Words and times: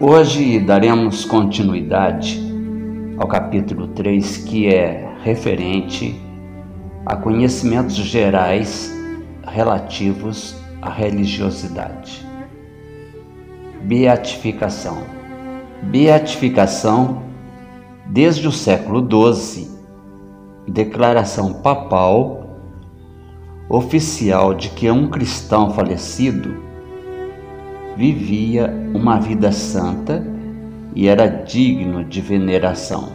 Hoje 0.00 0.58
daremos 0.58 1.24
continuidade 1.24 2.42
ao 3.16 3.28
capítulo 3.28 3.86
3, 3.86 4.38
que 4.38 4.66
é 4.66 5.08
referente 5.22 6.20
a 7.06 7.14
conhecimentos 7.14 7.94
gerais 7.94 8.92
relativos 9.46 10.56
à 10.82 10.90
religiosidade. 10.90 12.26
Beatificação. 13.82 15.04
Beatificação, 15.80 17.22
desde 18.06 18.48
o 18.48 18.52
século 18.52 19.00
XII, 19.32 19.70
declaração 20.66 21.52
papal 21.62 22.58
oficial 23.68 24.54
de 24.54 24.70
que 24.70 24.90
um 24.90 25.08
cristão 25.08 25.70
falecido 25.72 26.73
vivia 27.96 28.72
uma 28.94 29.18
vida 29.18 29.52
santa 29.52 30.24
e 30.94 31.08
era 31.08 31.26
digno 31.26 32.04
de 32.04 32.20
veneração. 32.20 33.12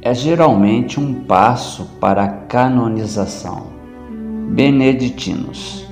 É 0.00 0.14
geralmente 0.14 1.00
um 1.00 1.24
passo 1.24 1.84
para 2.00 2.24
a 2.24 2.28
canonização. 2.28 3.66
Beneditinos. 4.50 5.86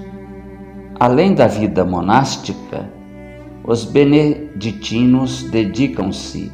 Além 0.99 1.35
da 1.35 1.47
vida 1.47 1.85
monástica, 1.85 2.89
os 3.65 3.85
beneditinos 3.85 5.43
dedicam-se 5.43 6.53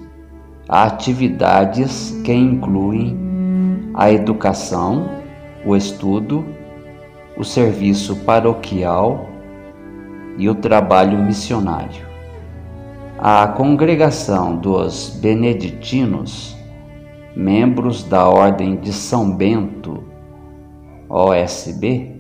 a 0.68 0.84
atividades 0.84 2.20
que 2.24 2.32
incluem 2.32 3.16
a 3.94 4.10
educação, 4.10 5.10
o 5.64 5.76
estudo, 5.76 6.44
o 7.36 7.44
serviço 7.44 8.16
paroquial 8.24 9.31
e 10.38 10.48
o 10.48 10.54
trabalho 10.54 11.18
missionário. 11.18 12.06
A 13.18 13.46
congregação 13.46 14.56
dos 14.56 15.18
beneditinos, 15.22 16.56
membros 17.36 18.02
da 18.02 18.28
Ordem 18.28 18.76
de 18.76 18.92
São 18.92 19.36
Bento, 19.36 20.02
OSB, 21.08 22.16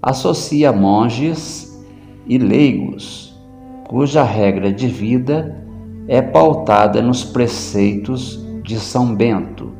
associa 0.00 0.72
monges 0.72 1.84
e 2.26 2.38
leigos, 2.38 3.38
cuja 3.88 4.22
regra 4.22 4.72
de 4.72 4.86
vida 4.86 5.62
é 6.08 6.22
pautada 6.22 7.02
nos 7.02 7.24
preceitos 7.24 8.42
de 8.62 8.78
São 8.78 9.14
Bento 9.14 9.72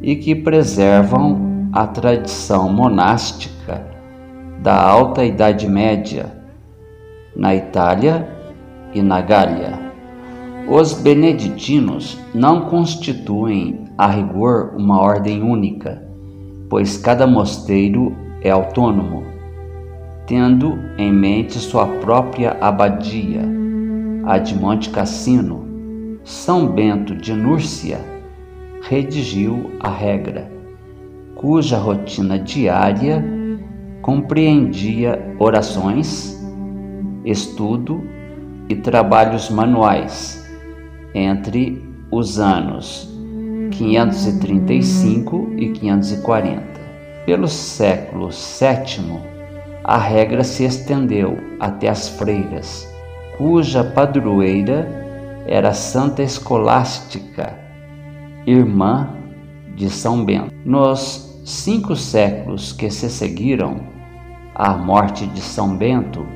e 0.00 0.16
que 0.16 0.34
preservam 0.34 1.68
a 1.72 1.86
tradição 1.86 2.72
monástica 2.72 3.86
da 4.62 4.80
Alta 4.80 5.24
Idade 5.24 5.68
Média 5.68 6.37
na 7.38 7.54
Itália 7.54 8.28
e 8.92 9.00
na 9.00 9.20
Gália. 9.20 9.78
Os 10.68 10.92
beneditinos 10.92 12.18
não 12.34 12.62
constituem, 12.62 13.86
a 13.96 14.08
rigor, 14.08 14.74
uma 14.76 15.00
ordem 15.00 15.42
única, 15.42 16.02
pois 16.68 16.98
cada 16.98 17.26
mosteiro 17.26 18.14
é 18.42 18.50
autônomo, 18.50 19.24
tendo 20.26 20.78
em 20.98 21.12
mente 21.12 21.54
sua 21.58 21.86
própria 21.86 22.56
abadia. 22.60 23.42
A 24.26 24.36
de 24.36 24.54
Monte 24.54 24.90
Cassino, 24.90 26.18
São 26.22 26.66
Bento 26.66 27.14
de 27.14 27.32
Núrcia, 27.32 27.98
redigiu 28.82 29.70
a 29.80 29.88
regra, 29.88 30.52
cuja 31.34 31.78
rotina 31.78 32.38
diária 32.38 33.24
compreendia 34.02 35.34
orações, 35.38 36.37
estudo 37.30 38.02
e 38.68 38.74
trabalhos 38.76 39.50
manuais 39.50 40.46
entre 41.14 41.82
os 42.10 42.38
anos 42.38 43.08
535 43.70 45.50
e 45.56 45.68
540. 45.70 46.62
Pelo 47.26 47.46
século 47.46 48.28
VII, 48.30 49.20
a 49.84 49.98
regra 49.98 50.42
se 50.42 50.64
estendeu 50.64 51.38
até 51.60 51.88
as 51.88 52.08
freiras, 52.08 52.88
cuja 53.36 53.84
padroeira 53.84 54.88
era 55.46 55.72
Santa 55.72 56.22
Escolástica, 56.22 57.58
irmã 58.46 59.10
de 59.76 59.90
São 59.90 60.24
Bento. 60.24 60.54
Nos 60.64 61.40
cinco 61.44 61.94
séculos 61.94 62.72
que 62.72 62.90
se 62.90 63.08
seguiram 63.10 63.80
à 64.54 64.72
morte 64.72 65.26
de 65.26 65.40
São 65.40 65.76
Bento, 65.76 66.26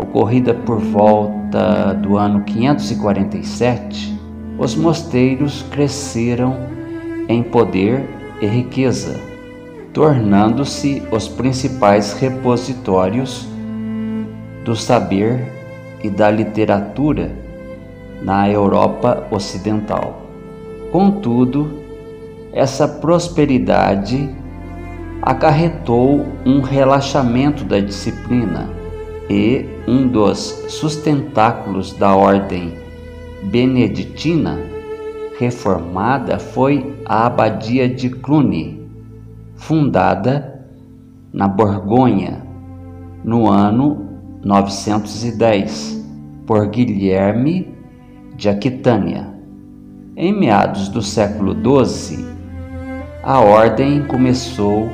ocorrida 0.00 0.54
por 0.54 0.78
volta 0.78 1.92
do 1.94 2.16
ano 2.16 2.42
547, 2.44 4.18
os 4.58 4.74
mosteiros 4.74 5.62
cresceram 5.70 6.56
em 7.28 7.42
poder 7.42 8.08
e 8.40 8.46
riqueza, 8.46 9.20
tornando-se 9.92 11.02
os 11.10 11.28
principais 11.28 12.14
repositórios 12.14 13.46
do 14.64 14.74
saber 14.74 15.46
e 16.02 16.08
da 16.08 16.30
literatura 16.30 17.30
na 18.22 18.48
Europa 18.48 19.26
Ocidental. 19.30 20.22
Contudo, 20.90 21.78
essa 22.52 22.88
prosperidade 22.88 24.28
acarretou 25.22 26.26
um 26.44 26.60
relaxamento 26.60 27.64
da 27.64 27.78
disciplina 27.78 28.79
e 29.30 29.64
um 29.86 30.08
dos 30.08 30.38
sustentáculos 30.68 31.92
da 31.92 32.16
ordem 32.16 32.74
beneditina 33.44 34.58
reformada 35.38 36.40
foi 36.40 36.96
a 37.06 37.26
Abadia 37.26 37.88
de 37.88 38.10
Cluny, 38.10 38.84
fundada 39.54 40.66
na 41.32 41.46
Borgonha 41.46 42.44
no 43.22 43.48
ano 43.48 44.04
910 44.44 46.04
por 46.44 46.66
Guilherme 46.66 47.72
de 48.34 48.48
Aquitânia. 48.48 49.32
Em 50.16 50.36
meados 50.36 50.88
do 50.88 51.00
século 51.00 51.54
XII, 51.54 52.26
a 53.22 53.38
ordem 53.38 54.02
começou 54.02 54.88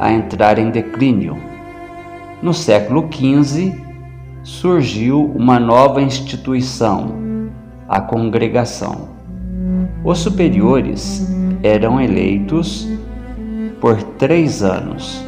a 0.00 0.10
entrar 0.10 0.58
em 0.58 0.70
declínio 0.70 1.53
no 2.44 2.52
século 2.52 3.08
XV, 3.10 3.72
surgiu 4.42 5.24
uma 5.34 5.58
nova 5.58 6.02
instituição, 6.02 7.14
a 7.88 8.02
congregação. 8.02 9.08
Os 10.04 10.18
superiores 10.18 11.26
eram 11.62 11.98
eleitos 11.98 12.86
por 13.80 14.02
três 14.18 14.62
anos 14.62 15.24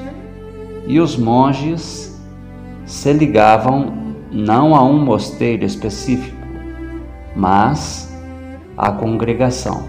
e 0.87 1.01
os 1.01 1.17
monges 1.17 2.23
se 2.85 3.15
ligavam 3.15 3.95
não 4.31 4.77
a 4.77 4.85
um 4.85 5.03
mosteiro 5.03 5.65
específico, 5.65 6.37
mas 7.35 8.15
à 8.77 8.93
congregação. 8.93 9.85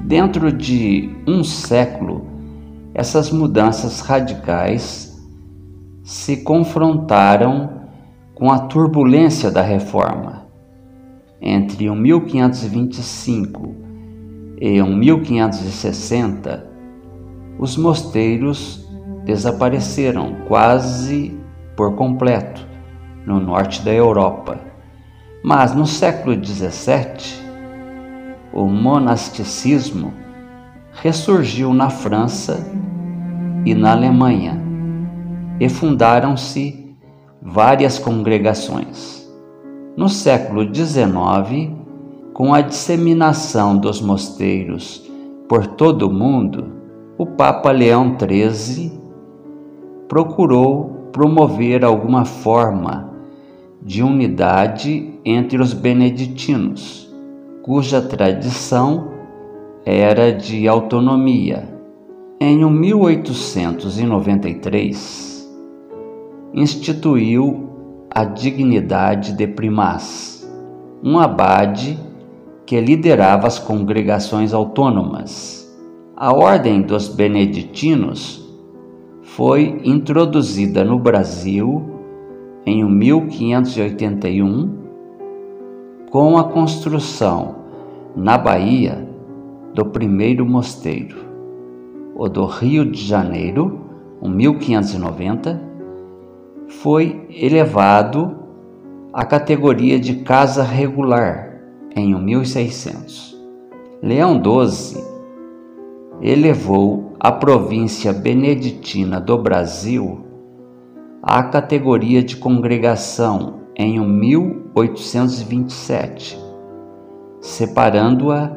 Dentro 0.00 0.50
de 0.50 1.10
um 1.28 1.44
século, 1.44 2.26
essas 2.92 3.30
mudanças 3.30 4.00
radicais 4.00 5.09
se 6.02 6.38
confrontaram 6.38 7.80
com 8.34 8.50
a 8.50 8.58
turbulência 8.60 9.50
da 9.50 9.62
reforma. 9.62 10.46
Entre 11.40 11.88
1525 11.88 13.74
e 14.60 14.82
1560, 14.82 16.68
os 17.58 17.76
mosteiros 17.76 18.88
desapareceram 19.24 20.36
quase 20.48 21.38
por 21.76 21.94
completo 21.94 22.66
no 23.26 23.38
norte 23.40 23.82
da 23.82 23.92
Europa. 23.92 24.58
Mas 25.42 25.74
no 25.74 25.86
século 25.86 26.34
XVII, 26.42 27.40
o 28.52 28.66
monasticismo 28.66 30.12
ressurgiu 30.92 31.72
na 31.72 31.88
França 31.88 32.66
e 33.64 33.74
na 33.74 33.92
Alemanha 33.92 34.59
e 35.60 35.68
fundaram-se 35.68 36.96
várias 37.40 37.96
congregações. 37.98 39.30
No 39.96 40.08
século 40.08 40.62
XIX, 40.74 41.70
com 42.32 42.52
a 42.54 42.62
disseminação 42.62 43.76
dos 43.76 44.00
mosteiros 44.00 45.08
por 45.46 45.66
todo 45.66 46.08
o 46.08 46.12
mundo, 46.12 46.80
o 47.18 47.26
Papa 47.26 47.70
Leão 47.70 48.16
XIII 48.18 48.98
procurou 50.08 51.10
promover 51.12 51.84
alguma 51.84 52.24
forma 52.24 53.10
de 53.82 54.02
unidade 54.02 55.12
entre 55.24 55.60
os 55.60 55.74
beneditinos, 55.74 57.12
cuja 57.62 58.00
tradição 58.00 59.10
era 59.84 60.32
de 60.32 60.68
autonomia. 60.68 61.68
Em 62.40 62.64
1893, 62.64 65.29
instituiu 66.52 67.68
a 68.10 68.24
dignidade 68.24 69.32
de 69.34 69.46
primaz, 69.46 70.50
um 71.02 71.18
abade 71.18 71.98
que 72.66 72.80
liderava 72.80 73.46
as 73.46 73.58
congregações 73.58 74.52
autônomas. 74.52 75.60
A 76.16 76.34
Ordem 76.34 76.82
dos 76.82 77.08
Beneditinos 77.08 78.46
foi 79.22 79.80
introduzida 79.84 80.84
no 80.84 80.98
Brasil 80.98 81.88
em 82.66 82.84
1581 82.84 84.80
com 86.10 86.36
a 86.36 86.44
construção 86.44 87.56
na 88.16 88.36
Bahia 88.36 89.08
do 89.72 89.86
primeiro 89.86 90.44
mosteiro, 90.44 91.16
o 92.16 92.28
do 92.28 92.44
Rio 92.44 92.84
de 92.84 93.00
Janeiro, 93.00 93.80
em 94.20 94.28
1590, 94.28 95.69
foi 96.70 97.26
elevado 97.28 98.38
à 99.12 99.24
categoria 99.24 99.98
de 99.98 100.14
casa 100.16 100.62
regular 100.62 101.60
em 101.96 102.14
1600. 102.14 103.36
Leão 104.00 104.40
XII 104.42 105.02
elevou 106.22 107.16
a 107.18 107.32
província 107.32 108.12
beneditina 108.12 109.20
do 109.20 109.36
Brasil 109.36 110.24
à 111.22 111.42
categoria 111.42 112.22
de 112.22 112.36
congregação 112.36 113.62
em 113.76 113.98
1827, 113.98 116.38
separando-a 117.40 118.56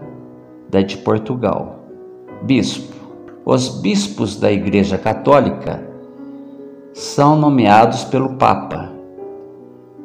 da 0.70 0.82
de 0.82 0.98
Portugal. 0.98 1.80
Bispo. 2.44 2.94
Os 3.46 3.82
bispos 3.82 4.40
da 4.40 4.50
Igreja 4.52 4.98
Católica 4.98 5.93
são 6.94 7.36
nomeados 7.36 8.04
pelo 8.04 8.36
Papa. 8.36 8.92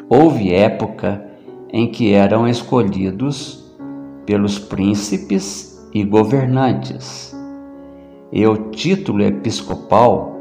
Houve 0.09 0.55
época 0.55 1.23
em 1.71 1.91
que 1.91 2.15
eram 2.15 2.49
escolhidos 2.49 3.77
pelos 4.25 4.59
príncipes 4.59 5.87
e 5.93 6.03
governantes, 6.03 7.37
e 8.33 8.47
o 8.47 8.71
título 8.71 9.23
episcopal 9.23 10.35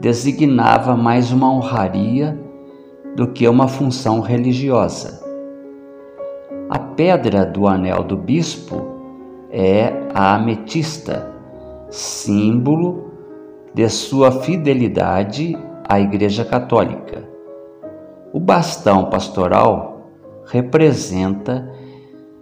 designava 0.00 0.96
mais 0.96 1.32
uma 1.32 1.52
honraria 1.52 2.38
do 3.16 3.28
que 3.28 3.48
uma 3.48 3.66
função 3.66 4.20
religiosa. 4.20 5.22
A 6.70 6.78
pedra 6.78 7.44
do 7.44 7.66
anel 7.66 8.04
do 8.04 8.16
bispo 8.16 8.80
é 9.50 9.92
a 10.14 10.36
ametista, 10.36 11.32
símbolo 11.90 13.13
de 13.74 13.88
sua 13.88 14.30
fidelidade 14.30 15.58
à 15.88 15.98
Igreja 15.98 16.44
Católica. 16.44 17.28
O 18.32 18.38
bastão 18.38 19.10
pastoral 19.10 20.10
representa 20.46 21.68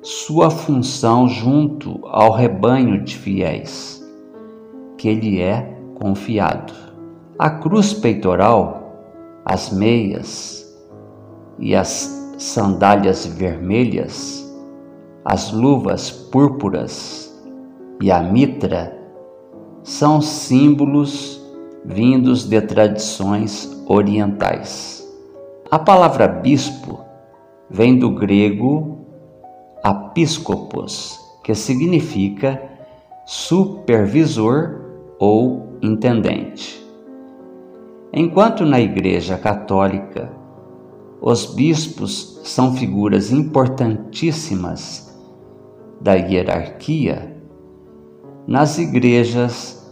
sua 0.03 0.51
função 0.51 1.27
junto 1.27 2.01
ao 2.07 2.33
rebanho 2.33 3.03
de 3.03 3.17
fiéis 3.17 4.03
que 4.99 5.15
lhe 5.15 5.41
é 5.41 5.75
confiado. 6.01 6.73
A 7.39 7.51
cruz 7.51 7.93
peitoral, 7.93 9.41
as 9.45 9.73
meias 9.73 10.65
e 11.59 11.75
as 11.75 12.35
sandálias 12.39 13.27
vermelhas, 13.27 14.49
as 15.25 15.51
luvas 15.51 16.11
púrpuras 16.11 17.33
e 18.01 18.11
a 18.11 18.23
mitra 18.23 19.02
são 19.83 20.21
símbolos 20.21 21.41
vindos 21.85 22.45
de 22.45 22.61
tradições 22.61 23.83
orientais. 23.87 25.07
A 25.71 25.79
palavra 25.79 26.29
bispo 26.29 27.01
vem 27.69 27.99
do 27.99 28.11
grego 28.11 28.99
apíscopos, 29.83 31.19
que 31.43 31.55
significa 31.55 32.63
supervisor 33.27 34.81
ou 35.19 35.79
intendente. 35.83 36.81
Enquanto 38.13 38.65
na 38.65 38.81
Igreja 38.81 39.39
Católica 39.39 40.31
os 41.21 41.47
bispos 41.47 42.41
são 42.45 42.75
figuras 42.75 43.33
importantíssimas 43.33 45.17
da 46.01 46.15
hierarquia, 46.15 47.42
nas 48.47 48.79
igrejas 48.79 49.91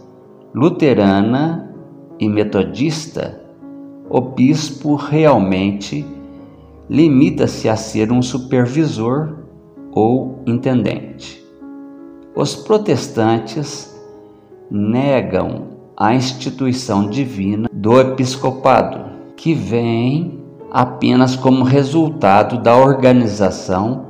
luterana 0.53 1.73
e 2.19 2.27
metodista, 2.27 3.41
o 4.09 4.19
bispo 4.19 4.95
realmente 4.95 6.05
limita-se 6.89 7.69
a 7.69 7.75
ser 7.75 8.11
um 8.11 8.21
supervisor 8.21 9.37
ou 9.93 10.39
intendente. 10.45 11.41
Os 12.35 12.55
protestantes 12.55 13.97
negam 14.69 15.69
a 15.95 16.13
instituição 16.13 17.07
divina 17.07 17.69
do 17.71 17.99
episcopado, 17.99 19.11
que 19.35 19.53
vem 19.53 20.39
apenas 20.71 21.35
como 21.35 21.63
resultado 21.63 22.57
da 22.57 22.75
organização 22.75 24.07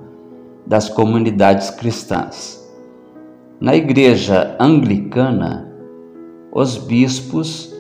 das 0.66 0.90
comunidades 0.90 1.70
cristãs. 1.70 2.61
Na 3.62 3.76
Igreja 3.76 4.56
Anglicana, 4.60 5.72
os 6.52 6.80
bispos 6.80 7.72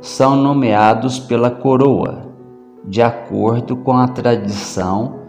são 0.00 0.34
nomeados 0.34 1.18
pela 1.18 1.50
coroa, 1.50 2.22
de 2.86 3.02
acordo 3.02 3.76
com 3.76 3.92
a 3.92 4.08
tradição 4.08 5.20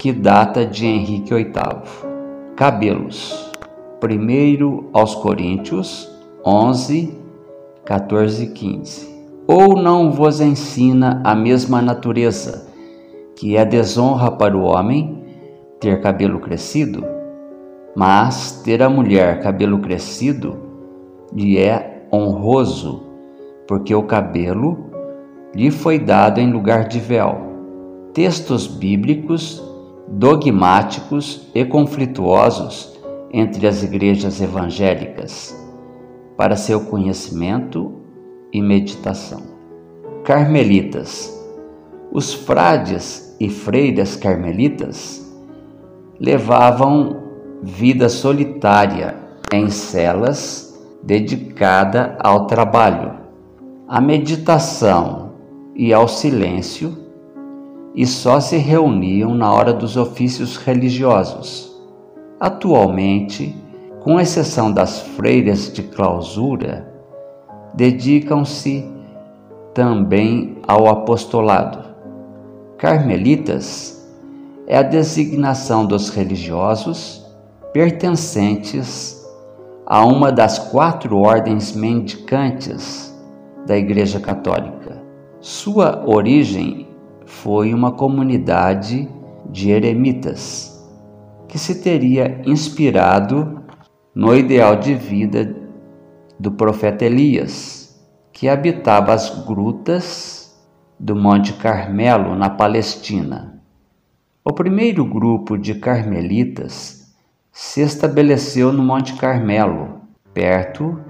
que 0.00 0.12
data 0.12 0.66
de 0.66 0.84
Henrique 0.84 1.32
VIII. 1.32 1.52
Cabelos. 2.56 3.52
1 4.02 4.88
aos 4.92 5.14
Coríntios 5.14 6.10
11, 6.44 7.16
14 7.84 8.42
e 8.42 8.48
15. 8.48 9.08
Ou 9.46 9.80
não 9.80 10.10
vos 10.10 10.40
ensina 10.40 11.22
a 11.22 11.36
mesma 11.36 11.80
natureza, 11.80 12.66
que 13.36 13.56
é 13.56 13.64
desonra 13.64 14.28
para 14.28 14.56
o 14.58 14.64
homem 14.64 15.22
ter 15.78 16.00
cabelo 16.00 16.40
crescido, 16.40 17.15
mas 17.96 18.60
ter 18.62 18.82
a 18.82 18.90
mulher 18.90 19.40
cabelo 19.40 19.78
crescido 19.78 20.58
lhe 21.32 21.58
é 21.58 22.06
honroso, 22.12 23.02
porque 23.66 23.94
o 23.94 24.02
cabelo 24.02 24.90
lhe 25.54 25.70
foi 25.70 25.98
dado 25.98 26.38
em 26.38 26.52
lugar 26.52 26.86
de 26.86 27.00
véu. 27.00 27.38
Textos 28.12 28.66
bíblicos, 28.66 29.62
dogmáticos 30.06 31.48
e 31.54 31.64
conflituosos 31.64 32.98
entre 33.32 33.66
as 33.66 33.82
igrejas 33.82 34.42
evangélicas 34.42 35.56
para 36.36 36.54
seu 36.54 36.82
conhecimento 36.82 37.92
e 38.52 38.60
meditação. 38.60 39.42
Carmelitas. 40.22 41.34
Os 42.12 42.32
frades 42.32 43.34
e 43.40 43.48
freiras 43.48 44.16
carmelitas 44.16 45.26
levavam 46.20 47.25
vida 47.62 48.08
solitária 48.08 49.16
em 49.52 49.70
celas 49.70 50.66
dedicada 51.02 52.16
ao 52.18 52.46
trabalho, 52.46 53.12
à 53.86 54.00
meditação 54.00 55.30
e 55.74 55.92
ao 55.94 56.08
silêncio, 56.08 56.96
e 57.94 58.06
só 58.06 58.40
se 58.40 58.56
reuniam 58.56 59.34
na 59.34 59.52
hora 59.52 59.72
dos 59.72 59.96
ofícios 59.96 60.56
religiosos. 60.56 61.74
Atualmente, 62.38 63.56
com 64.00 64.20
exceção 64.20 64.70
das 64.70 65.00
freiras 65.00 65.72
de 65.72 65.82
clausura, 65.82 66.92
dedicam-se 67.72 68.84
também 69.72 70.58
ao 70.66 70.88
apostolado. 70.88 71.84
Carmelitas 72.76 74.06
é 74.66 74.76
a 74.76 74.82
designação 74.82 75.86
dos 75.86 76.10
religiosos 76.10 77.25
pertencentes 77.76 79.22
a 79.84 80.02
uma 80.02 80.32
das 80.32 80.58
quatro 80.58 81.18
ordens 81.18 81.76
mendicantes 81.76 83.14
da 83.66 83.76
Igreja 83.76 84.18
Católica. 84.18 85.02
Sua 85.42 86.02
origem 86.08 86.88
foi 87.26 87.74
uma 87.74 87.92
comunidade 87.92 89.06
de 89.50 89.70
eremitas 89.70 90.82
que 91.46 91.58
se 91.58 91.82
teria 91.82 92.40
inspirado 92.46 93.62
no 94.14 94.34
ideal 94.34 94.76
de 94.76 94.94
vida 94.94 95.54
do 96.40 96.52
profeta 96.52 97.04
Elias, 97.04 98.02
que 98.32 98.48
habitava 98.48 99.12
as 99.12 99.44
grutas 99.44 100.58
do 100.98 101.14
Monte 101.14 101.52
Carmelo, 101.52 102.34
na 102.36 102.48
Palestina. 102.48 103.60
O 104.42 104.54
primeiro 104.54 105.04
grupo 105.04 105.58
de 105.58 105.74
carmelitas 105.74 106.95
se 107.58 107.80
estabeleceu 107.80 108.70
no 108.70 108.82
Monte 108.82 109.14
Carmelo, 109.14 110.02
perto 110.34 111.00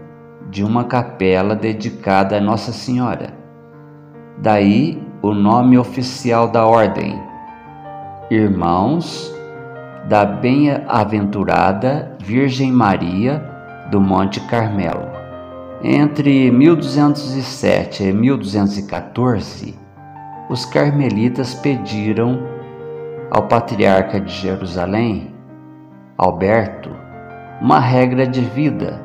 de 0.49 0.63
uma 0.63 0.85
capela 0.85 1.57
dedicada 1.57 2.37
a 2.37 2.41
Nossa 2.41 2.71
Senhora. 2.71 3.35
Daí 4.39 5.03
o 5.21 5.35
nome 5.35 5.77
oficial 5.77 6.47
da 6.47 6.65
ordem, 6.65 7.21
Irmãos 8.31 9.35
da 10.09 10.25
bem-aventurada 10.25 12.17
Virgem 12.21 12.71
Maria 12.71 13.45
do 13.91 14.01
Monte 14.01 14.39
Carmelo. 14.43 15.09
Entre 15.83 16.49
1207 16.53 18.05
e 18.05 18.13
1214, 18.13 19.77
os 20.49 20.65
carmelitas 20.65 21.57
pediram 21.57 22.39
ao 23.33 23.49
patriarca 23.49 24.21
de 24.21 24.33
Jerusalém, 24.33 25.36
Alberto, 26.19 26.89
uma 27.61 27.79
regra 27.79 28.27
de 28.27 28.41
vida, 28.41 29.05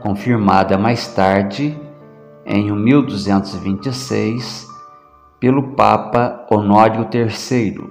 confirmada 0.00 0.76
mais 0.76 1.06
tarde, 1.08 1.80
em 2.44 2.70
1226, 2.70 4.68
pelo 5.40 5.74
Papa 5.74 6.46
Honório 6.50 7.08
III. 7.10 7.90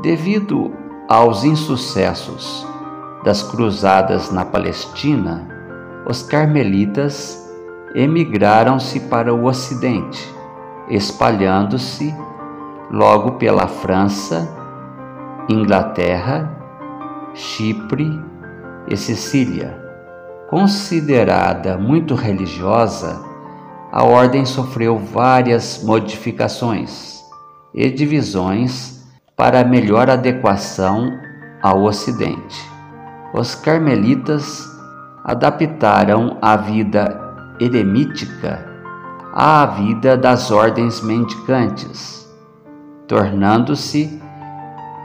Devido 0.00 0.72
aos 1.08 1.42
insucessos 1.42 2.64
das 3.24 3.42
cruzadas 3.42 4.30
na 4.30 4.44
Palestina, 4.44 5.48
os 6.06 6.22
carmelitas 6.22 7.52
emigraram-se 7.96 9.00
para 9.00 9.34
o 9.34 9.46
Ocidente, 9.46 10.32
espalhando-se 10.88 12.14
logo 12.92 13.32
pela 13.32 13.66
França, 13.66 14.48
Inglaterra, 15.48 16.59
Chipre 17.34 18.10
e 18.88 18.96
Sicília. 18.96 19.78
Considerada 20.48 21.78
muito 21.78 22.14
religiosa, 22.14 23.24
a 23.92 24.02
ordem 24.02 24.44
sofreu 24.44 24.98
várias 24.98 25.82
modificações 25.84 27.20
e 27.72 27.88
divisões 27.88 29.04
para 29.36 29.64
melhor 29.64 30.10
adequação 30.10 31.08
ao 31.62 31.84
Ocidente. 31.84 32.68
Os 33.32 33.54
carmelitas 33.54 34.68
adaptaram 35.24 36.36
a 36.42 36.56
vida 36.56 37.54
eremítica 37.60 38.66
à 39.32 39.66
vida 39.66 40.16
das 40.16 40.50
ordens 40.50 41.00
mendicantes, 41.00 42.28
tornando-se 43.06 44.20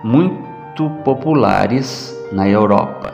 muito 0.03 0.89
populares 1.03 2.14
na 2.31 2.47
Europa. 2.47 3.13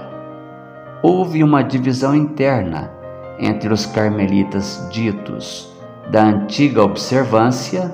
Houve 1.01 1.43
uma 1.43 1.63
divisão 1.63 2.15
interna 2.15 2.91
entre 3.39 3.73
os 3.73 3.85
carmelitas 3.85 4.87
ditos 4.91 5.71
da 6.09 6.23
antiga 6.23 6.83
observância 6.83 7.93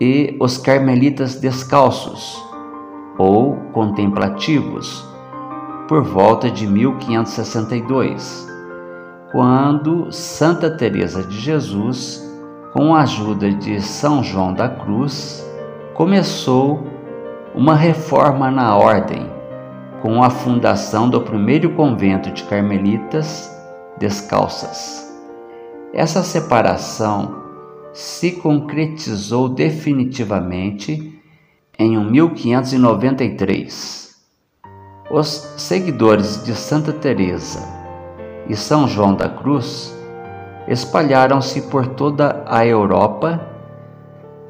e 0.00 0.36
os 0.40 0.56
carmelitas 0.58 1.36
descalços 1.36 2.42
ou 3.18 3.56
contemplativos, 3.72 5.06
por 5.86 6.02
volta 6.02 6.50
de 6.50 6.66
1562 6.66 8.52
quando 9.32 10.12
Santa 10.12 10.70
Teresa 10.70 11.22
de 11.22 11.40
Jesus, 11.40 12.22
com 12.74 12.94
a 12.94 13.00
ajuda 13.00 13.50
de 13.50 13.80
São 13.80 14.22
João 14.22 14.52
da 14.52 14.68
Cruz, 14.68 15.42
começou 15.94 16.86
uma 17.54 17.74
reforma 17.74 18.50
na 18.50 18.76
ordem, 18.76 19.26
com 20.02 20.22
a 20.22 20.28
fundação 20.28 21.08
do 21.08 21.20
primeiro 21.20 21.70
convento 21.70 22.30
de 22.32 22.42
carmelitas 22.42 23.56
descalças. 23.98 25.08
Essa 25.94 26.24
separação 26.24 27.40
se 27.92 28.32
concretizou 28.32 29.48
definitivamente 29.48 31.22
em 31.78 31.96
1593. 31.96 34.16
Os 35.08 35.54
seguidores 35.56 36.44
de 36.44 36.52
Santa 36.54 36.92
Teresa 36.92 37.62
e 38.48 38.56
São 38.56 38.88
João 38.88 39.14
da 39.14 39.28
Cruz 39.28 39.96
espalharam-se 40.66 41.62
por 41.62 41.86
toda 41.86 42.42
a 42.48 42.66
Europa, 42.66 43.40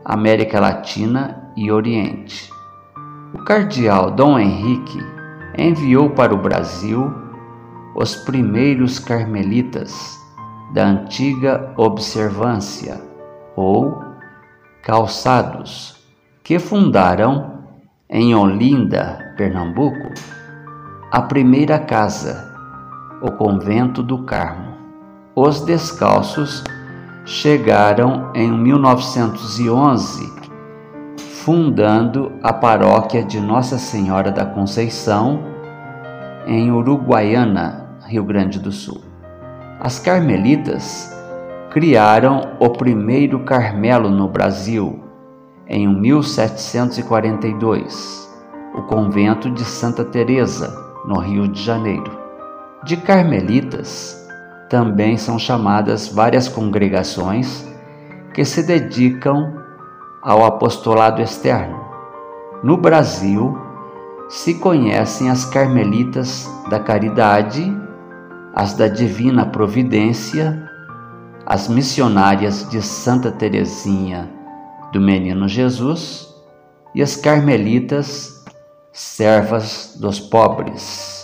América 0.02 0.59
Latina 0.61 1.52
e 1.56 1.71
Oriente. 1.71 2.50
O 3.35 3.38
cardeal 3.44 4.11
Dom 4.11 4.38
Henrique 4.38 5.12
enviou 5.56 6.11
para 6.11 6.35
o 6.35 6.38
Brasil 6.38 7.12
os 7.94 8.16
primeiros 8.16 8.99
carmelitas 8.99 10.18
da 10.73 10.87
antiga 10.87 11.73
observância 11.76 13.00
ou 13.54 14.02
calçados, 14.82 15.97
que 16.42 16.59
fundaram 16.59 17.64
em 18.09 18.35
Olinda, 18.35 19.35
Pernambuco, 19.37 20.09
a 21.11 21.23
primeira 21.23 21.78
casa 21.78 22.52
o 23.23 23.30
convento 23.30 24.02
do 24.02 24.25
Carmo. 24.25 24.73
Os 25.35 25.61
descalços 25.61 26.64
chegaram 27.25 28.32
em 28.35 28.50
1911, 28.50 30.41
fundando 31.44 32.32
a 32.40 32.52
paróquia 32.52 33.25
de 33.25 33.40
Nossa 33.40 33.76
Senhora 33.76 34.30
da 34.30 34.46
Conceição 34.46 35.42
em 36.46 36.70
Uruguaiana, 36.70 37.99
Rio 38.06 38.22
Grande 38.22 38.61
do 38.61 38.70
Sul. 38.70 39.02
As 39.80 39.99
carmelitas 39.99 41.12
criaram 41.70 42.52
o 42.61 42.70
primeiro 42.70 43.40
Carmelo 43.40 44.08
no 44.08 44.28
Brasil 44.28 45.02
em 45.66 45.88
1742, 45.88 48.32
o 48.76 48.82
convento 48.82 49.50
de 49.50 49.64
Santa 49.64 50.04
Teresa, 50.04 50.72
no 51.04 51.18
Rio 51.18 51.49
de 51.49 51.61
Janeiro. 51.61 52.16
De 52.84 52.96
carmelitas 52.96 54.16
também 54.70 55.16
são 55.16 55.40
chamadas 55.40 56.06
várias 56.06 56.49
congregações 56.49 57.68
que 58.32 58.44
se 58.44 58.64
dedicam 58.64 59.61
ao 60.22 60.44
apostolado 60.44 61.20
externo. 61.20 61.80
No 62.62 62.76
Brasil, 62.76 63.58
se 64.28 64.54
conhecem 64.54 65.28
as 65.28 65.44
carmelitas 65.44 66.48
da 66.70 66.78
caridade, 66.78 67.70
as 68.54 68.74
da 68.74 68.86
divina 68.86 69.44
providência, 69.44 70.70
as 71.44 71.68
missionárias 71.68 72.68
de 72.70 72.80
Santa 72.80 73.32
Teresinha 73.32 74.30
do 74.92 75.00
Menino 75.00 75.48
Jesus 75.48 76.32
e 76.94 77.02
as 77.02 77.16
carmelitas 77.16 78.44
servas 78.92 79.96
dos 80.00 80.20
pobres. 80.20 81.21